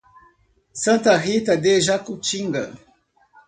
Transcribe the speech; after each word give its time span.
Santa 0.81 1.15
Rita 1.15 1.55
de 1.55 1.79
Jacutinga 1.79 2.71